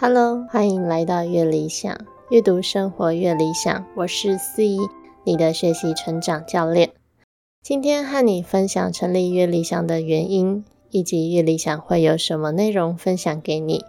[0.00, 1.98] Hello，欢迎来到越理想
[2.30, 4.78] 阅读生活越理想，我是思怡，
[5.24, 6.92] 你的学习成长教练。
[7.64, 13.82] 今天和你分享成立越理想的原因，以及越理想会有什么内容分享给你。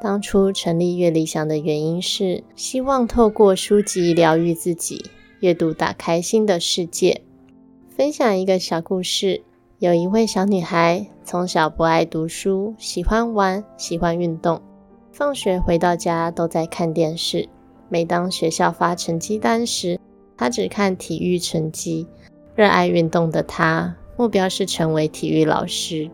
[0.00, 5.04] 当初成立越理想的原因是希望透过书籍疗愈自己，
[5.40, 7.20] 阅读打开新的世界。
[7.90, 9.42] 分享一个小故事，
[9.78, 14.62] 有一位小女孩从小不爱读书，喜欢玩，喜欢运动。
[15.12, 17.46] 放学回到家都在看电视。
[17.90, 20.00] 每当学校发成绩单时，
[20.38, 22.06] 他只看体育成绩。
[22.54, 26.10] 热爱运动的他，目标是成为体育老师。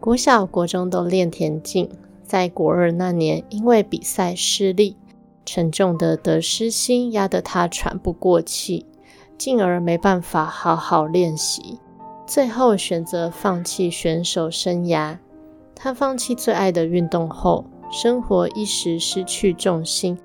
[0.00, 1.90] 国小、国中都练田径。
[2.24, 4.96] 在国二那年，因为比赛失利，
[5.44, 8.86] 沉重的得失心压得他喘不过气，
[9.36, 11.78] 进而没办法好好练习。
[12.26, 15.18] 最后选择放弃选手生涯。
[15.74, 17.64] 他放弃最爱的运动后。
[17.90, 20.16] 生活一时失去重心，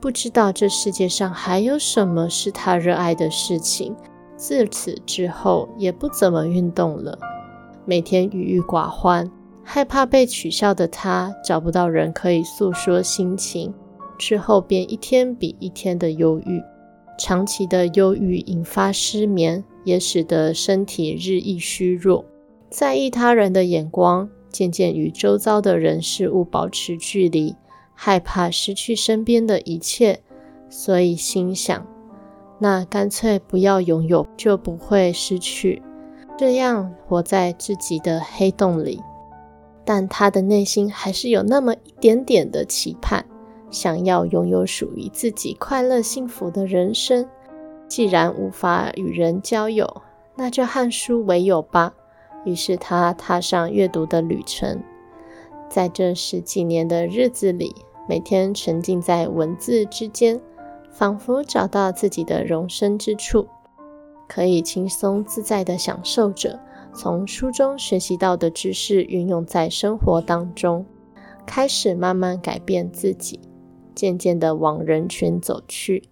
[0.00, 3.94] 不知道这世界上还有什么是他热爱的事情。
[4.36, 7.16] 自此之后，也不怎么运动了，
[7.84, 9.30] 每天郁郁寡欢，
[9.62, 13.72] 害怕被取笑的他，找不到人可以诉说心情，
[14.18, 16.60] 之后便一天比一天的忧郁。
[17.18, 22.24] 长期的忧郁引发失眠，也使得身体日益虚弱，
[22.68, 24.28] 在意他人的眼光。
[24.52, 27.56] 渐渐与周遭的人事物保持距离，
[27.94, 30.20] 害怕失去身边的一切，
[30.68, 31.86] 所以心想：
[32.58, 35.82] 那干脆不要拥有，就不会失去，
[36.36, 39.00] 这样活在自己的黑洞里。
[39.84, 43.26] 但他的内心还是有那么一点点的期盼，
[43.70, 47.28] 想要拥有属于自己快乐幸福的人生。
[47.88, 50.02] 既然无法与人交友，
[50.36, 51.92] 那就和书为友吧。
[52.44, 54.82] 于是他踏上阅读的旅程，
[55.68, 57.74] 在这十几年的日子里，
[58.08, 60.40] 每天沉浸在文字之间，
[60.90, 63.46] 仿佛找到自己的容身之处，
[64.28, 66.58] 可以轻松自在地享受着
[66.92, 70.84] 从书中学习到的知识，运用在生活当中，
[71.46, 73.38] 开始慢慢改变自己，
[73.94, 76.08] 渐渐地往人群走去，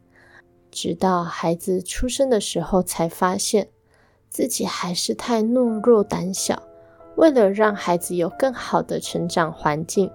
[0.70, 3.68] 直到孩子出生的时候，才发现。
[4.30, 6.62] 自己还是太懦弱胆小，
[7.16, 10.08] 为了让孩子有更好的成长环境，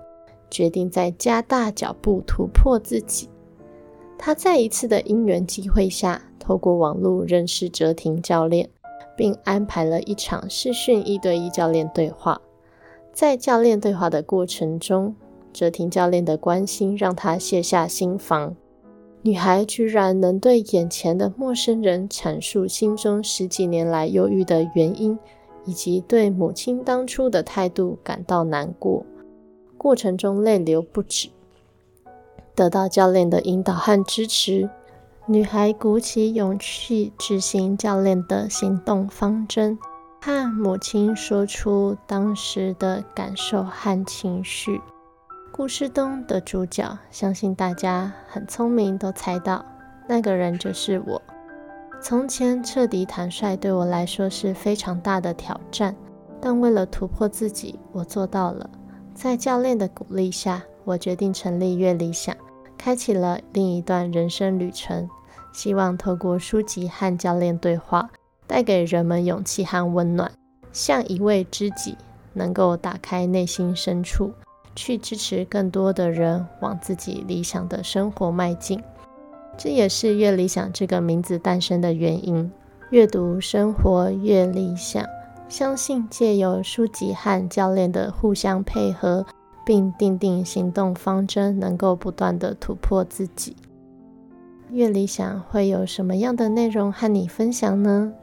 [0.49, 3.29] 决定再加大脚步突破自己。
[4.17, 8.69] 他在一次的因缘机会下，透过网络认识哲廷教练，
[9.17, 12.41] 并安排了一场视讯一对一教练对话。
[13.11, 15.13] 在教练对话的过程中，
[15.51, 18.55] 哲廷教练的关心让他卸下心防。
[19.25, 25.17] 女孩居然能对眼前的陌生人阐述心中十几年来忧郁的原因，
[25.65, 29.03] 以及对母亲当初的态度感到难过，
[29.79, 31.29] 过程中泪流不止。
[32.53, 34.69] 得到教练的引导和支持，
[35.25, 39.75] 女孩鼓起勇气执行教练的行动方针，
[40.21, 44.79] 和母亲说出当时的感受和情绪。
[45.57, 49.63] 故事中的主角，相信大家很聪明，都猜到
[50.05, 51.21] 那个人就是我。
[52.01, 55.95] 从前彻底坦率对我来说是非常大的挑战，
[56.41, 58.69] 但为了突破自己，我做到了。
[59.13, 62.35] 在教练的鼓励下，我决定成立月理想，
[62.77, 65.09] 开启了另一段人生旅程。
[65.53, 68.09] 希望透过书籍和教练对话，
[68.45, 70.29] 带给人们勇气和温暖，
[70.73, 71.97] 像一位知己，
[72.33, 74.33] 能够打开内心深处。
[74.75, 78.83] 去支持更多的人往自己理想的生活迈进，
[79.57, 82.51] 这也是越理想这个名字诞生的原因。
[82.91, 85.03] 阅读生活越理想，
[85.49, 89.25] 相信借由书籍和教练的互相配合，
[89.65, 93.55] 并定定行动方针，能够不断的突破自己。
[94.69, 98.13] 越理想会有什么样的内容和你分享呢？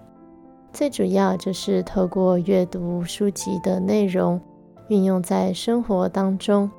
[0.73, 4.41] 最主要就是透过阅读书籍的内容。
[4.89, 6.71] 运用在生活当中，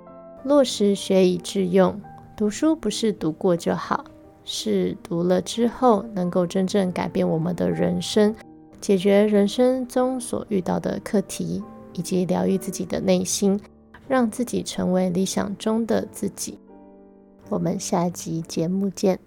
[0.43, 1.99] 落实学以致用。
[2.35, 4.03] 读书不是读过就好，
[4.43, 8.35] 是读了之后能够真正改变我们的人生，
[8.81, 11.63] 解决人生中所遇到的课题，
[11.93, 13.59] 以及疗愈自己的内心，
[14.07, 16.57] 让自己成为理想中的自己。
[17.49, 19.19] 我们下集节目见。